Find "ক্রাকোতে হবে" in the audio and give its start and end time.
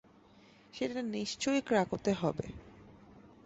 1.61-2.47